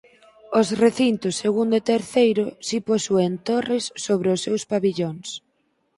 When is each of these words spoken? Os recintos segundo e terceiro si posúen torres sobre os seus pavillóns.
Os 0.59 0.67
recintos 0.83 1.33
segundo 1.43 1.73
e 1.79 1.85
terceiro 1.93 2.45
si 2.67 2.77
posúen 2.89 3.33
torres 3.49 3.85
sobre 4.05 4.27
os 4.35 4.43
seus 4.45 4.63
pavillóns. 4.71 5.27